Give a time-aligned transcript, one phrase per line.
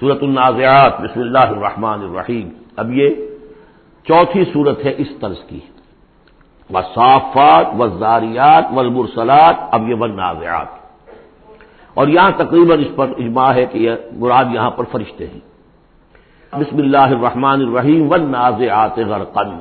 [0.00, 3.08] سورت النازعات، بسم اللہ الرحمن الرحیم۔ اب یہ
[4.04, 5.60] چوتھی صورت ہے اس طرز کی۔
[6.74, 10.66] وصافات وزاریات والمرسلات، اب یہ والنازعات۔
[11.94, 15.40] اور یہاں تقریباً اس پر اجماع ہے کہ یہ مراد یہاں پر فرشتے ہیں۔
[16.52, 19.58] بسم اللہ الرحمن الرحیم، والنازعات غرقن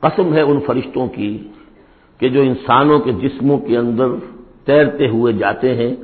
[0.00, 1.48] قسم ہے ان فرشتوں کی
[2.18, 4.04] کہ جو انسانوں کے جسموں کے اندر
[4.64, 5.96] تیرتے ہوئے جاتے ہیں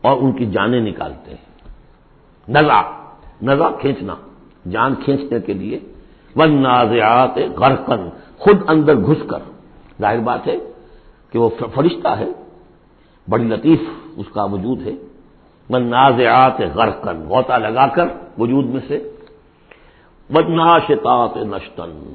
[0.00, 1.53] اور ان کی جانیں نکالتے ہیں۔
[2.48, 2.80] نزا
[3.42, 4.14] نزا کھینچنا،
[4.70, 5.78] جان کھینچنے کے لیے
[6.36, 9.38] ون نازیات غرقن خود اندر گھس کر۔
[10.00, 10.56] ظاہر بات ہے
[11.30, 12.30] کہ وہ فرشتہ ہے،
[13.30, 13.80] بڑی لطیف
[14.16, 14.92] اس کا وجود ہے۔
[15.70, 18.06] ون نازیات غرقن غوطہ لگا کر
[18.38, 19.10] وجود میں سے۔
[20.30, 22.14] بدناشتات نشتن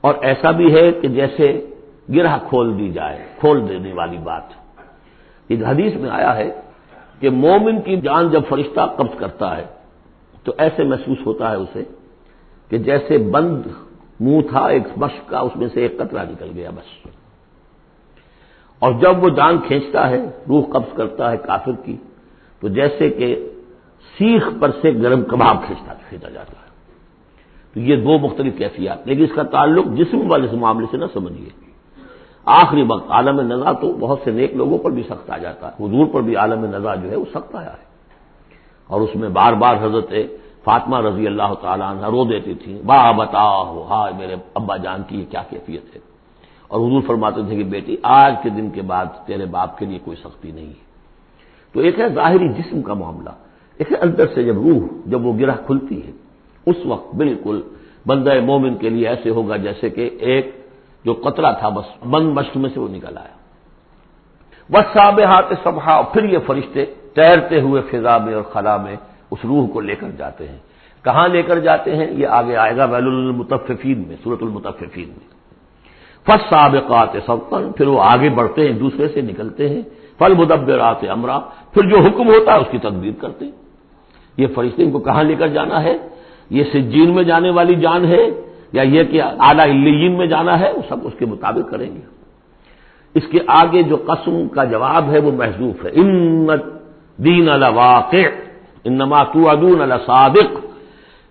[0.00, 1.70] اور ایسا بھی ہے کہ جیسے
[2.14, 4.42] گرہ کھول دی جائے، کھول دینے والی بات۔
[5.48, 6.50] اس حدیث میں آیا ہے
[7.20, 9.66] کہ مومن کی جان جب فرشتہ قبض کرتا ہے،
[10.44, 11.84] تو ایسے محسوس ہوتا ہے اسے
[12.68, 13.62] کہ جیسے بند
[14.20, 17.08] منہ تھا، ایک مشق کا اس میں سے ایک قطرہ نکل گیا بس۔
[18.78, 21.96] اور جب وہ جان کھینچتا ہے، روح قبض کرتا ہے کافر کی،
[22.60, 23.48] تو جیسے کہ
[24.18, 26.70] سیخ پر سے گرم کباب کھینچتا کھینچا جاتا ہے۔
[27.74, 31.69] تو یہ دو مختلف کیفیات، لیکن اس کا تعلق جسم والے معاملے سے نہ سمجھیے۔
[32.50, 35.86] آخری وقت عالم نزا تو بہت سے نیک لوگوں پر بھی سخت آ جاتا ہے۔
[35.86, 37.90] حضور پر بھی عالم نزا جو ہے وہ سخت آیا ہے۔
[38.86, 40.12] اور اس میں بار بار حضرت
[40.64, 45.02] فاطمہ رضی اللہ تعالیٰ عنہ رو دیتی تھی با بتا ہو ہائے میرے ابا جان
[45.08, 46.00] کی یہ کیا کیفیت ہے؟
[46.68, 49.98] اور حضور فرماتے تھے کہ بیٹی، آج کے دن کے بعد تیرے باپ کے لیے
[50.04, 50.90] کوئی سختی نہیں ہے۔
[51.72, 53.30] تو ایک ہے ظاہری جسم کا معاملہ،
[53.78, 56.12] ایک ہے اندر سے جب روح، جب وہ گرہ کھلتی ہے۔
[56.66, 57.62] اس وقت بالکل
[58.06, 60.59] بندہ مومن کے لیے ایسے ہوگا جیسے کہ ایک
[61.04, 63.40] جو قطرہ تھا بس، بند مشق میں سے وہ نکل آیا۔
[64.72, 66.84] بس ساب ہاتھ سبھا پھر یہ فرشتے
[67.14, 68.96] تیرتے ہوئے فضا میں اور خلا میں
[69.30, 70.58] اس روح کو لے کر جاتے ہیں۔
[71.04, 75.40] کہاں لے کر جاتے ہیں؟ یہ آگے آئے گا ویل المتفین میں سورت المتفین میں۔
[76.26, 79.82] فس سابقات سبقن پھر وہ آگے بڑھتے ہیں، دوسرے سے نکلتے ہیں۔
[80.18, 83.52] فل مدبرات امرا پھر جو حکم ہوتا ہے اس کی تدبیر کرتے ہیں۔
[84.36, 85.96] یہ فرشتے ان کو کہاں لے کر جانا ہے؟
[86.50, 90.72] یہ سجین میں جانے والی جان ہے۔ یا یہ کہ اعلی الین میں جانا ہے،
[90.72, 92.00] وہ سب اس کے مطابق کریں گے۔
[93.14, 96.46] اس کے آگے جو قسم کا جواب ہے، وہ محضوف ہے۔ ان
[97.16, 98.26] دین الواقع
[98.84, 100.66] انما تو ادون صادق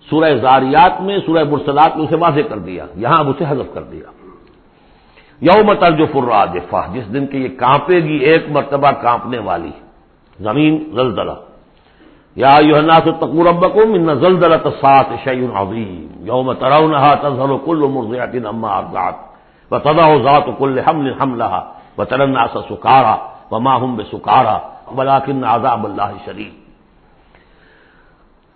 [0.09, 3.83] سورہ زاریات میں سورہ مرسلات میں اسے واضح کر دیا، یہاں اب اسے حذف کر
[3.83, 4.11] دیا۔
[5.41, 9.71] یوم ترج فرادفا جس دن کی یہ کانپے گی، ایک مرتبہ کانپنے والی
[10.39, 11.48] زمین زلزلہ۔
[12.35, 18.49] یا یوحنا سے تقور ابکم ان زلزلہ سات شعین عظیم یوم ترونها تظهر كل مرضعة
[18.49, 19.15] اما ارضعت
[19.71, 21.61] وتضع ذات كل حمل حملها
[21.97, 23.15] وترى الناس سكارى
[23.51, 24.61] وما هم بسكارى
[24.95, 26.53] ولكن عذاب الله شديد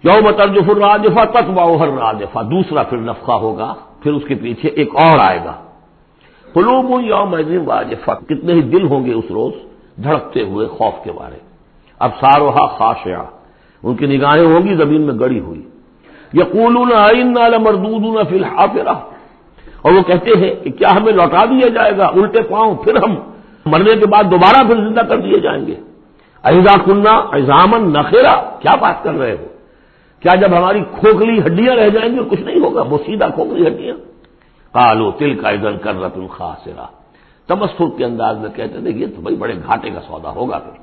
[0.03, 5.19] یوم ترجف الراجفہ تتبعها الراجفہ دوسرا پھر نفخہ ہوگا پھر اس کے پیچھے ایک اور
[5.19, 5.53] آئے گا
[6.47, 7.33] قلوب یوم
[7.67, 9.53] واجفہ کتنے ہی دل ہوں گے اس روز
[10.03, 11.39] دھڑکتے ہوئے خوف کے بارے
[12.01, 13.25] اب ساروہا خاشعہ
[13.83, 15.61] ان کی نگاہیں ہوں گی، زمین میں گڑی ہوئی۔
[16.33, 16.93] یقول
[17.57, 18.93] مردود فی الحافرہ۔
[19.81, 23.15] اور وہ کہتے ہیں کہ کیا ہمیں لوٹا دیا جائے گا؟ الٹے پاؤں، پھر ہم
[23.65, 25.75] مرنے کے بعد دوبارہ پھر زندہ کر دیے جائیں گے۔
[26.43, 29.45] ایزا کنہ ایزامن نخیرا کیا بات کر رہے ہو؟
[30.19, 33.95] کیا جب ہماری کھوکھلی ہڈیاں رہ جائیں گی کچھ نہیں ہوگا؟ وہ سیدھا کھوکھلی ہڈیاں۔
[34.73, 36.85] کالو تل کا ادھر کر رتن خاصرا
[37.47, 40.82] تمسر کے انداز میں کہتے تھے یہ تو بھائی بڑے گھاٹے کا سودا ہوگا پھر۔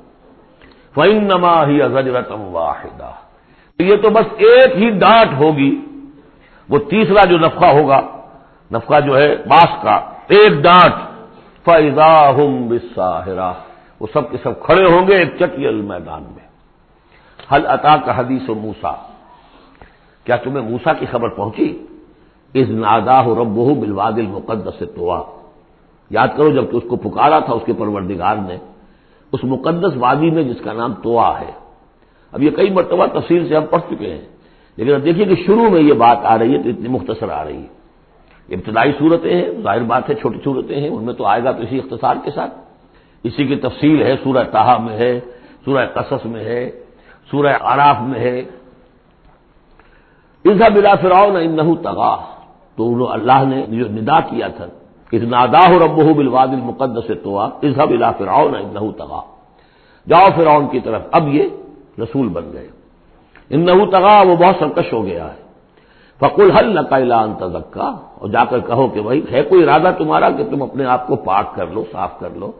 [0.95, 3.11] فن نما ہی ازرتم واحدہ
[3.79, 5.73] یہ تو بس ایک ہی ڈانٹ ہوگی،
[6.69, 7.99] وہ تیسرا جو نفقہ ہوگا،
[8.71, 9.95] نفقہ جو ہے باس کا،
[10.27, 10.93] ایک ڈانٹ
[11.65, 13.51] فیضا ہم بساہرا
[13.99, 16.47] وہ سب کے سب کھڑے ہوں گے ایک چٹیل میدان میں۔
[17.51, 18.91] حل عطا کا حدیث و موسا
[20.25, 21.67] کیا تمہیں موسا کی خبر پہنچی؟
[22.53, 24.85] اس نادا رب بلواد المقدس سے
[26.11, 28.57] یاد کرو جبکہ اس کو پکارا تھا اس کے پروردگار نے۔
[29.33, 31.51] اس مقدس وادی میں جس کا نام توا ہے۔
[32.33, 34.25] اب یہ کئی مرتبہ تفصیل سے ہم پڑھ چکے ہیں،
[34.77, 37.43] لیکن اب دیکھیے کہ شروع میں یہ بات آ رہی ہے تو اتنی مختصر آ
[37.43, 37.69] رہی ہے۔
[38.49, 41.61] ابتدائی صورتیں ہیں، ظاہر بات ہے چھوٹی صورتیں ہیں، ان میں تو آئے گا تو
[41.63, 42.53] اسی اختصار کے ساتھ۔
[43.23, 45.13] اسی کی تفصیل ہے، سورہ تاہا میں ہے،
[45.65, 46.63] سورہ قصص میں ہے،
[47.31, 48.37] سورہ آراف میں ہے۔
[50.45, 52.13] انسا بلا فراؤ نہ تغا
[52.77, 54.67] تو اللہ نے جو ندا کیا تھا
[55.11, 59.21] اس نادا رب بلواد المقدس تو انسا بلا فراؤ نہ تغا
[60.09, 61.43] جاؤ فرعون کی طرف، اب یہ
[62.01, 62.67] رسول بن گئے۔
[63.49, 65.41] ان تغا وہ بہت سرکش ہو گیا ہے۔
[66.19, 70.43] فقل حل نقلا تزکا اور جا کر کہو کہ بھائی، ہے کوئی ارادہ تمہارا کہ
[70.43, 72.51] تم اپنے آپ کو پاک کر لو، صاف کر لو؟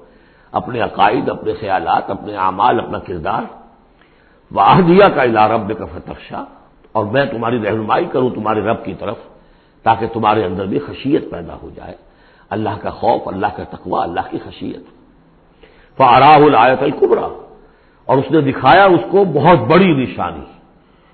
[0.51, 3.41] اپنے عقائد، اپنے خیالات، اپنے اعمال، اپنا کردار؟
[4.51, 6.43] وہ دیا کا الا رب کا فتخشا۔
[6.91, 9.17] اور میں تمہاری رہنمائی کروں تمہارے رب کی طرف،
[9.83, 12.10] تاکہ تمہارے اندر بھی خشیت پیدا ہو جائے۔
[12.51, 14.81] اللہ کا خوف، اللہ کا تقوی، اللہ کی خشیت۔
[15.97, 17.27] فاراہ الایت القبرا
[18.05, 20.45] اور اس نے دکھایا اس کو بہت بڑی نشانی۔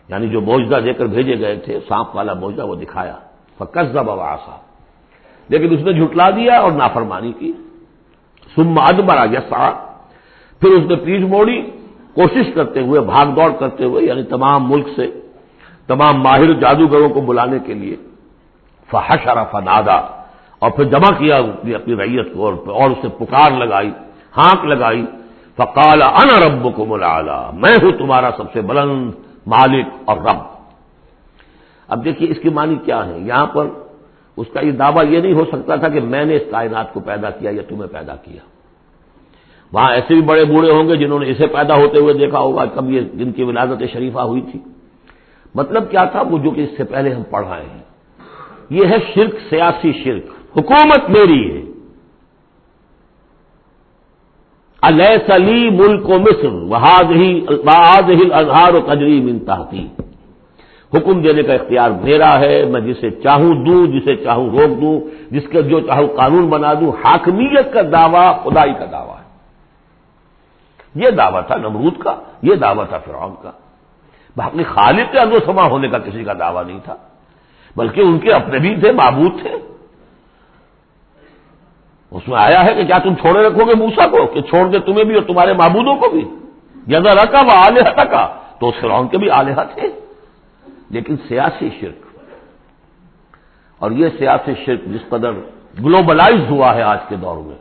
[0.10, 3.16] یعنی جو موجودہ دے کر بھیجے گئے تھے، سانپ والا موجودہ وہ دکھایا۔
[3.58, 4.58] فکس آسا
[5.50, 7.52] لیکن اس نے جھٹلا دیا اور نافرمانی کی۔
[8.56, 9.72] سم ادبرا یسا
[10.60, 11.62] پھر اس نے پیٹ موڑی۔
[12.14, 15.20] کوشش کرتے ہوئے، بھاگ دوڑ کرتے ہوئے یعنی تمام ملک سے،
[15.88, 17.96] تمام ماہر جادوگروں کو بلانے کے لیے۔
[18.92, 20.17] فحش فنادا
[20.60, 23.92] اور پھر جمع کیا اپنی ریت کو اور اسے پکار لگائی،
[24.38, 25.06] ہانک لگائی۔
[25.56, 27.22] فقال ان رب کو ملا
[27.54, 29.12] میں ہوں تمہارا سب سے بلند
[29.48, 30.38] مالک اور رب.
[31.88, 33.68] اب دیکھیے اس کی معنی کیا ہے؟ یہاں پر
[34.38, 37.00] اس کا یہ دعویٰ یہ نہیں ہو سکتا تھا کہ میں نے اس کائنات کو
[37.00, 38.40] پیدا کیا یا تمہیں پیدا کیا۔
[39.74, 42.66] وہاں ایسے بھی بڑے بوڑھے ہوں گے جنہوں نے اسے پیدا ہوتے ہوئے دیکھا ہوگا،
[42.66, 44.60] کب یہ جن کی ولادت شریفہ ہوئی تھی۔
[45.56, 47.84] مطلب کیا تھا؟ وہ جو کہ اس سے پہلے ہم پڑھ رہے ہیں۔
[48.70, 51.68] یہ ہے شرک، سیاسی شرک۔ حکومت میری ہے۔
[55.28, 59.88] سلی ملک و مصر وہاد ہی اظہار و قدری منتاحتی
[60.94, 65.00] حکم دینے کا اختیار میرا ہے، میں جسے چاہوں دوں، جسے چاہوں روک دوں،
[65.32, 69.28] جس کے جو چاہوں قانون بنا دوں، حاکمیت کا دعویٰ، خدائی کا دعویٰ ہے۔
[70.96, 73.52] یہ دعویٰ تھا نمرود کا، یہ دعویٰ تھا فرعون کا۔
[74.36, 76.96] باقی خالد کے اندر سما ہونے کا کسی کا دعویٰ نہیں تھا،
[77.76, 79.67] بلکہ ان کے اپنے بھی تھے، معبود تھے۔
[82.12, 84.80] اس میں آیا ہے کہ کیا تم چھوڑے رکھو گے موسا کو کہ چھوڑ دے
[84.80, 86.36] تمہیں بھی اور تمہارے معبودوں کو بھی؟
[86.88, 89.88] یا رکھا وہ آلیہ کا۔ تو فرعون کے بھی آلیہ تھے۔
[90.90, 92.06] لیکن سیاسی شرک۔
[93.78, 95.32] اور یہ سیاسی شرک جس قدر
[95.84, 97.56] گلوبلائز ہوا ہے آج کے دور میں،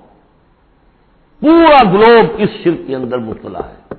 [1.41, 3.95] پورا گلوب اس شرک کے اندر مبتلا ہے۔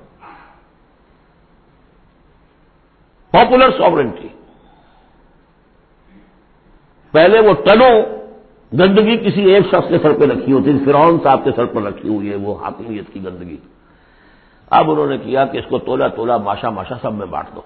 [3.30, 4.28] پاپولر ساورنٹی
[7.10, 8.17] پہلے وہ ٹنوں
[8.72, 12.08] گندگی کسی ایک شخص کے سر پہ رکھی ہوتی فرعون صاحب کے سر پر رکھی
[12.08, 13.56] ہوئی ہے وہ حاکمیت کی گندگی۔
[14.70, 17.60] اب انہوں نے کیا کہ اس کو تولا تولا ماشا ماشا سب میں بانٹ دو۔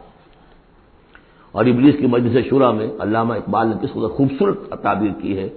[1.53, 5.49] اور ابلیس کی مجلس شورا میں علامہ اقبال نے کس قدر خوبصورت تعبیر کی ہے۔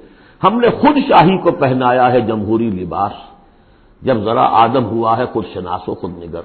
[0.44, 3.12] ہم نے خود شاہی کو پہنایا ہے جمہوری لباس۔
[4.02, 6.42] جب ذرا آدم ہوا ہے، خود شناس و خود نگر۔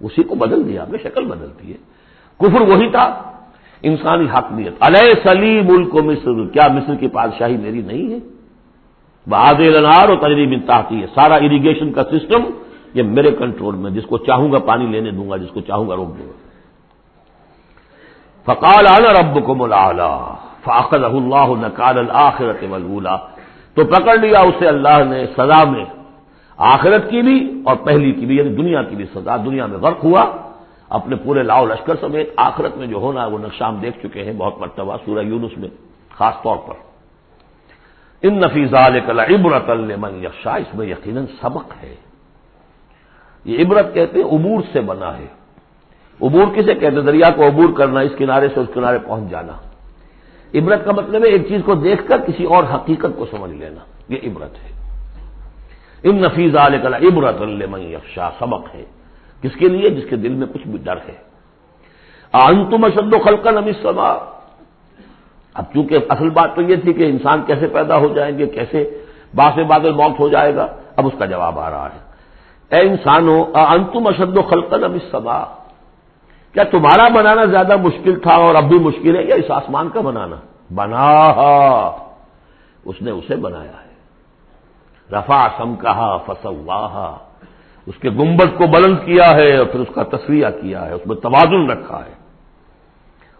[0.00, 1.76] اسی کو بدل دیا اپنے شکل بدلتی ہے۔
[2.38, 3.33] کفر وہی تھا
[3.88, 8.18] انسانی حاکمیت علیہ سلی ملک و مصر، کیا مصر کی بادشاہی میری نہیں ہے؟
[9.26, 12.42] بہاد انار اور تجریب انتہتی ہے۔ سارا اریگیشن کا سسٹم
[12.94, 15.88] یہ میرے کنٹرول میں، جس کو چاہوں گا پانی لینے دوں گا، جس کو چاہوں
[15.88, 16.36] گا روک دوں گا۔
[18.46, 19.84] فقال انا رب کو ملا
[20.64, 23.16] فاقل اللہ نقال الآخرت ملولا
[23.76, 25.84] تو پکڑ لیا اسے اللہ نے سزا میں،
[26.56, 30.04] آخرت کی بھی اور پہلی کی بھی یعنی دنیا کی بھی سزا، دنیا میں غرق
[30.04, 30.24] ہوا۔
[30.88, 34.32] اپنے پورے لاؤ لشکر سمیت آخرت میں جو ہونا ہے وہ نقشام دیکھ چکے ہیں
[34.32, 35.68] بہت مرتبہ سورہ یونس میں،
[36.16, 36.74] خاص طور پر۔
[38.22, 41.94] ان نفیز عبرت المن یکشا اس میں یقیناً سبق ہے۔
[43.44, 45.26] یہ عبرت کہتے ہیں عبور سے بنا ہے۔
[46.22, 49.52] عبور کسے کہتے دریا کو عبور کرنا، اس کنارے سے اس کنارے پہنچ جانا۔
[50.54, 53.80] عبرت کا مطلب ہے ایک چیز کو دیکھ کر کسی اور حقیقت کو سمجھ لینا۔
[54.08, 54.70] یہ عبرت ہے۔
[56.02, 58.84] ان نفیز عبرت المن یکشا سبق ہے۔
[59.44, 61.34] کس کے لیے؟ جس کے دل میں کچھ بھی ڈر ہے۔
[62.32, 64.08] انتم اشد و خلقن امی سما
[65.54, 69.04] اب چونکہ اصل بات تو یہ تھی کہ انسان کیسے پیدا ہو جائیں گے، کیسے
[69.34, 71.98] باس بادل موت ہو جائے گا، اب اس کا جواب آ رہا ہے۔
[72.76, 75.44] اے انسانوں انتم اشد و خلقن امی سما
[76.52, 80.00] کیا تمہارا بنانا زیادہ مشکل تھا اور اب بھی مشکل ہے؟ یا اس آسمان کا
[80.00, 80.36] بنانا؟
[80.74, 81.04] بنا
[82.84, 83.94] اس نے اسے بنایا ہے۔
[85.12, 87.16] رفا سم کہا فسواہا۔
[87.86, 91.06] اس کے گنبد کو بلند کیا ہے اور پھر اس کا تصویہ کیا ہے، اس
[91.06, 92.14] میں توازن رکھا ہے۔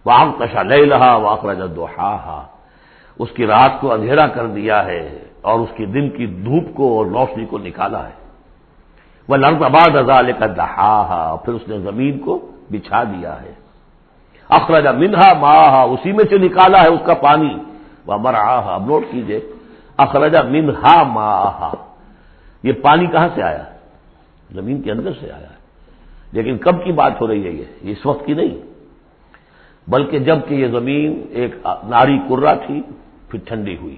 [0.06, 2.42] واہ کشا لے رہا واق رجا
[3.18, 6.98] اس کی رات کو اندھیرا کر دیا ہے اور اس کے دن کی دھوپ کو
[6.98, 8.24] اور روشنی کو نکالا ہے۔
[9.28, 13.52] وہ لرد آباد ازال کا دہا پھر اس نے زمین کو بچھا دیا ہے۔
[14.48, 17.54] اخراجہ منہا ماہ اسی میں سے نکالا ہے اس کا پانی۔
[18.06, 19.40] وہ مرا اب نوٹ کیجیے
[19.96, 21.74] اخراجہ منہا ماہ
[22.62, 23.64] یہ پانی کہاں سے آیا؟
[24.52, 25.64] زمین کے اندر سے آیا ہے۔
[26.32, 28.56] لیکن کب کی بات ہو رہی ہے یہ؟ اس وقت کی نہیں۔
[29.88, 32.82] بلکہ جبکہ یہ زمین ایک ناری کرا تھی،
[33.30, 33.96] پھر ٹھنڈی ہوئی۔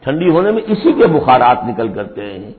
[0.00, 2.52] ٹھنڈی ہونے میں اسی کے بخارات نکل کرتے ہیں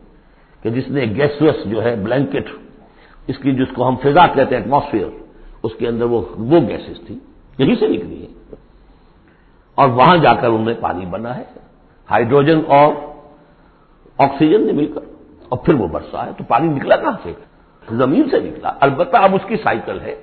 [0.62, 2.50] کہ جس نے گیسوس جو ہے، بلینکٹ،
[3.27, 5.08] اس کی جس کو ہم فضا کہتے ہیں ایٹماسفیئر
[5.63, 7.20] اس کے اندر وہ وہ گیسز تھی
[7.58, 8.55] یہیں سے نکلی ہے
[9.75, 11.43] اور وہاں جا کر ان میں پانی بنا ہے۔
[12.12, 12.93] ہائیڈروجن اور
[14.17, 15.12] آکسیجن نے مل کر۔
[15.53, 17.33] اور پھر وہ برسا ہے تو پانی نکلا کہاں سے؟
[17.91, 20.15] زمین سے نکلا۔ البتہ اب اس کی سائیکل ہے۔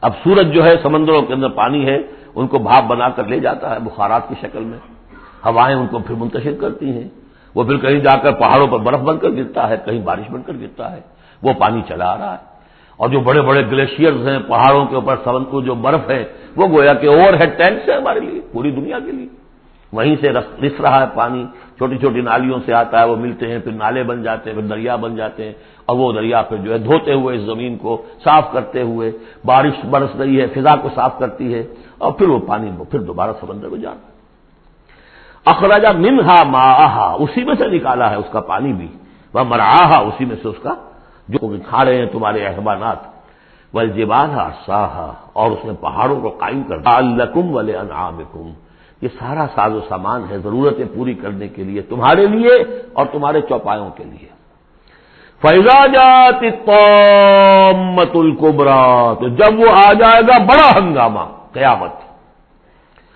[0.00, 1.98] اب سورج جو ہے سمندروں کے اندر پانی ہے،
[2.34, 4.78] ان کو بھاپ بنا کر لے جاتا ہے بخارات کی شکل میں۔
[5.46, 7.08] ہوائیں ان کو پھر منتشر کرتی ہیں۔
[7.54, 10.42] وہ پھر کہیں جا کر پہاڑوں پر برف بن کر گرتا ہے، کہیں بارش بن
[10.42, 11.00] کر گرتا ہے۔
[11.42, 12.44] وہ پانی چلا آ رہا ہے۔
[12.96, 16.24] اور جو بڑے بڑے گلیشیئرز ہیں پہاڑوں کے اوپر سمند کو جو برف ہے،
[16.56, 19.28] وہ گویا کہ اوور ہیڈ ٹینک ہے ہمارے لیے، پوری دنیا کے لیے۔
[19.92, 21.46] وہیں سے رس رہا ہے پانی۔
[21.78, 24.66] چھوٹی چھوٹی نالیوں سے آتا ہے، وہ ملتے ہیں، پھر نالے بن جاتے ہیں، پھر
[24.68, 25.52] دریا بن جاتے ہیں۔
[25.86, 29.10] اور وہ دریا پھر جو ہے دھوتے ہوئے اس زمین کو صاف کرتے ہوئے،
[29.44, 31.62] بارش برس رہی ہے، فضا کو صاف کرتی ہے،
[31.98, 34.06] اور پھر وہ پانی پھر دوبارہ سمندر میں جانا
[35.44, 38.88] اخراجہ منہا ماہا، اسی میں سے نکالا ہے اس کا پانی بھی۔
[39.34, 40.74] وہ مرآہا اسی میں سے اس کا
[41.28, 41.38] جو
[41.68, 43.00] کھا رہے ہیں تمہارے احبانات۔
[43.74, 44.30] ولجبان
[44.66, 48.22] ساہا اور اس نے پہاڑوں کو قائم کر الکم ولے انعام
[49.00, 53.40] یہ سارا ساز و سامان ہے ضرورتیں پوری کرنے کے لیے تمہارے لیے اور تمہارے
[53.40, 54.28] چوپایوں کے لیے۔
[55.42, 56.48] فیضا جاتی
[57.94, 61.20] مت القبرا تو جب وہ آ جائے گا بڑا ہنگامہ،
[61.52, 61.92] قیامت۔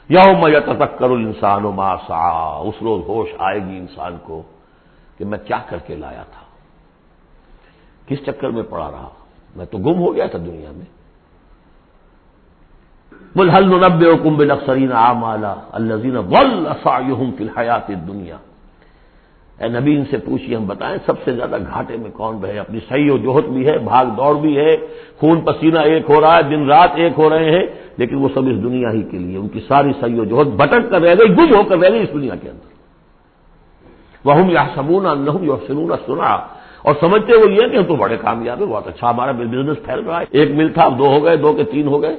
[0.08, 4.42] یوم یتذکر الانسان ما سعا اس روز ہوش آئے گی انسان کو
[5.18, 6.42] کہ میں کیا کر کے لایا تھا۔
[8.06, 9.08] کس چکر میں پڑا رہا؟
[9.56, 10.97] میں تو گم ہو گیا تھا دنیا میں۔
[13.36, 18.36] بل حل نب کم بل اکثرین عام اعلیٰ الزین ول فی الحیات دنیا
[19.58, 22.80] اے نبی، ان سے پوچھیے ہم بتائیں سب سے زیادہ گھاٹے میں کون بہے؟ اپنی
[22.88, 24.76] صحیح و جوہت بھی ہے، بھاگ دوڑ بھی ہے،
[25.18, 27.66] خون پسینہ ایک ہو رہا ہے، دن رات ایک ہو رہے ہیں،
[27.98, 30.90] لیکن وہ سب اس دنیا ہی کے لیے، ان کی ساری صحیح و جوہت بھٹک
[30.90, 32.66] کر رہ گئی، گم ہو کر رہ گئی اس دنیا کے اندر۔
[34.24, 35.30] وہ یا سمون نہ
[35.66, 36.32] سنون سنا
[36.82, 40.00] اور سمجھتے وہ یہ کہ ہم تو بڑے کامیاب ہے بہت اچھا ہمارا بزنس پھیل
[40.06, 42.16] رہا ہے۔ ایک مل تھا دو ہو گئے، دو کے تین ہو گئے۔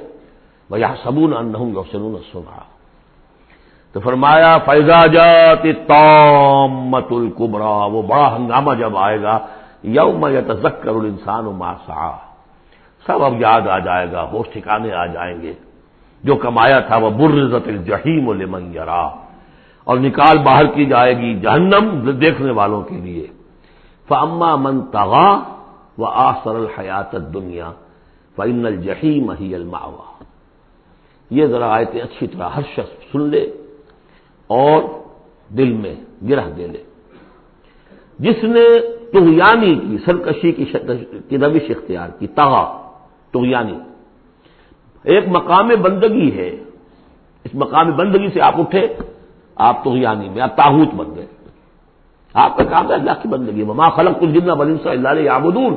[0.70, 2.58] وہ یہاں سبون ان یو سنون سنا
[3.92, 9.38] تو فرمایا فیضا جات تومت القبرا وہ بڑا ہنگامہ جب آئے گا،
[9.82, 12.16] یوم یا تذکر الانسان و ماسا
[13.06, 15.52] سب اب یاد آ جائے گا، ہوش ٹھکانے آ جائیں گے۔
[16.24, 19.08] جو کمایا تھا، وہ برزت الجحیم لمن یرا۔
[19.84, 23.26] اور نکال باہر کی جائے گی جہنم دیکھنے والوں کے لیے۔
[24.08, 25.42] فاما من تغا
[25.98, 27.72] و آسر الحیات دنیا
[28.36, 30.24] فن الجحیم ہی الماوا
[31.30, 33.52] یہ ذرا آیتیں اچھی طرح ہر شخص سن لے
[34.46, 34.82] اور
[35.48, 35.94] دل میں
[36.28, 36.82] گرہ دے لے۔
[38.18, 38.80] جس نے
[39.12, 42.90] تغیانی کی، سرکشی کی روش اختیار کی تغا
[43.32, 43.78] تغیانی۔
[45.02, 46.48] ایک مقام بندگی ہے۔
[47.44, 48.88] اس مقام بندگی سے آپ اٹھے،
[49.54, 51.26] آپ تغیانی میں، آپ تاحوت بن گئے۔
[52.34, 55.74] آپ کا کام ہے اللہ کی بندگی۔ مما خلق کل جنہ بلنس اللہ یابدون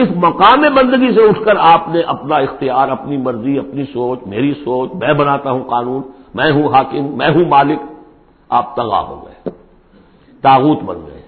[0.00, 4.52] اس مقام بندگی سے اٹھ کر آپ نے اپنا اختیار، اپنی مرضی، اپنی سوچ، میری
[4.64, 6.02] سوچ، میں بناتا ہوں قانون،
[6.34, 7.80] میں ہوں حاکم، میں ہوں مالک،
[8.48, 9.50] آپ تگا ہو گئے،
[10.42, 11.22] تاغوت بن گئے۔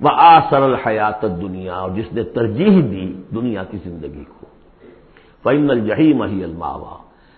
[0.00, 4.46] وہ آ سرل حیات دنیا اور جس نے ترجیح دی دنیا کی زندگی کو۔
[5.42, 6.96] فن الجہی مہی الماوا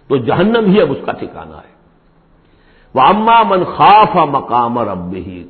[0.09, 1.73] تو جہنم ہی اب اس کا ٹھکانا ہے۔
[2.94, 5.44] وہ اما من خاف مقام رب ہی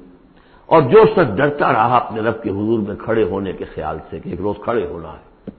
[0.74, 4.20] اور جو شخص ڈرتا رہا اپنے رب کے حضور میں کھڑے ہونے کے خیال سے
[4.20, 5.50] کہ ایک روز کھڑے ہونا ہے،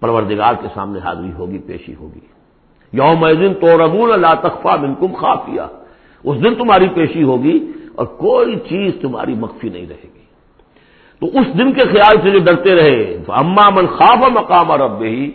[0.00, 2.26] پروردگار کے سامنے حاضری ہوگی، پیشی ہوگی۔
[2.92, 5.66] یوم دن تو ربول اللہ تخفا بنکم خافیہ۔
[6.24, 10.24] اس دن تمہاری پیشی ہوگی اور کوئی چیز تمہاری مخفی نہیں رہے گی۔
[11.20, 15.30] تو اس دن کے خیال سے جو ڈرتے رہے اما من خواب مقام رب ہی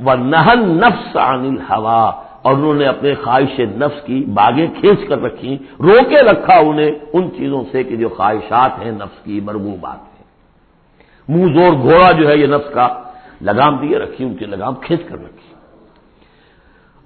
[0.00, 5.18] وہ نہن نفس عن ہوا اور انہوں نے اپنے خواہش نفس کی باغیں کھینچ کر
[5.22, 10.26] رکھی، روکے رکھا انہیں ان چیزوں سے کہ جو خواہشات ہیں، نفس کی مرغوبات ہیں
[11.28, 12.86] منہ زور گھوڑا جو ہے یہ نفس کا
[13.40, 15.48] لگام دیے رکھی، ان کی لگام کھینچ کر رکھی۔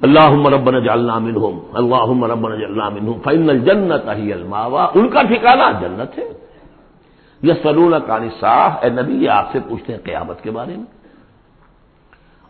[0.01, 5.71] اللہ مربن جالنا منہم اللہ مربن جلنا منہم فائنل الجنت ہی الماوا ان کا ٹھکانا
[5.81, 6.29] جنت ہے۔
[7.43, 8.29] یہ سلون کانی
[8.83, 10.98] اے نبی، یہ آپ سے پوچھتے ہیں قیامت کے بارے میں۔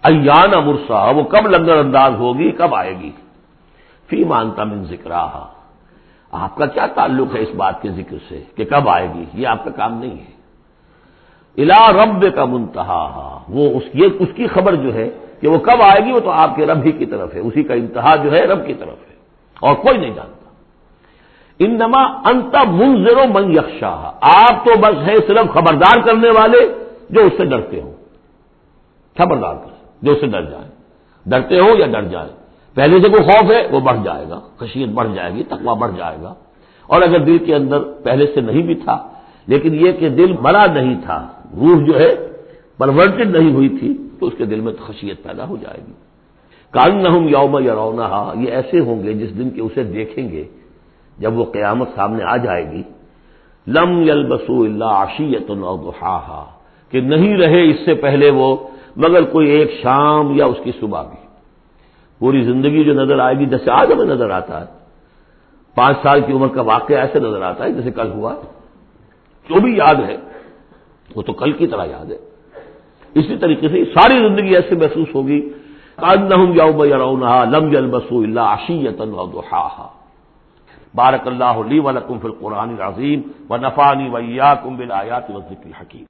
[0.03, 3.11] ایان مرسا، وہ کب لنگر انداز ہوگی، کب آئے گی؟
[4.07, 5.11] فی مانتا من ذکر
[6.33, 9.47] آپ کا کیا تعلق ہے اس بات کے ذکر سے کہ کب آئے گی؟ یہ
[9.47, 10.39] آپ کا کام نہیں ہے۔
[11.59, 15.83] الا رب کا منتہا وہ اس یہ اس کی خبر جو ہے کہ وہ کب
[15.83, 18.33] آئے گی، وہ تو آپ کے رب ہی کی طرف ہے۔ اسی کا انتہا جو
[18.33, 19.15] ہے رب کی طرف ہے۔
[19.61, 20.51] اور کوئی نہیں جانتا۔
[21.59, 26.75] انما انت منظر و من یکشا آپ تو بس ہے صرف خبردار کرنے والے
[27.11, 27.95] جو اس سے ڈرتے ہوں۔
[29.19, 30.69] خبردار کر جو اس سے ڈر جائیں
[31.27, 32.31] ڈرتے ہو یا ڈر جائیں
[32.75, 35.93] پہلے سے کوئی خوف ہے وہ بڑھ جائے گا، خشیت بڑھ جائے گی تقوا بڑھ
[35.97, 36.35] جائے گا۔
[36.87, 39.09] اور اگر دل کے اندر پہلے سے نہیں بھی تھا،
[39.47, 42.15] لیکن یہ کہ دل بڑا نہیں تھا، روح جو ہے
[42.79, 45.93] پرورٹڈ نہیں ہوئی تھی، تو اس کے دل میں خشیت پیدا ہو جائے گی۔
[46.71, 50.29] کان نہ ہوں یوم یا رونا یہ ایسے ہوں گے جس دن کے اسے دیکھیں
[50.29, 50.45] گے،
[51.19, 52.83] جب وہ قیامت سامنے آ جائے گی۔
[53.67, 56.45] لم یلبسو اللہ عشیت الحا
[56.91, 58.57] کہ نہیں رہے اس سے پہلے وہ
[58.99, 61.29] مگر کوئی ایک شام یا اس کی صبح بھی۔
[62.19, 64.67] پوری زندگی جو نظر آئے گی، جیسے آج ہمیں نظر آتا ہے۔
[65.75, 68.35] پانچ سال کی عمر کا واقعہ ایسے نظر آتا ہے جیسے کل ہوا۔
[69.49, 70.17] جو بھی یاد ہے،
[71.15, 72.17] وہ تو کل کی طرح یاد ہے۔
[73.15, 75.49] اسی طریقے سے ساری زندگی ایسے محسوس ہوگی۔
[75.99, 79.03] لم البسو اللہ عشیت
[80.95, 86.05] بارک اللہ لی ولکم فی القرآن العظیم و نفانی ویا کم بل آیات وزق الحکیم۔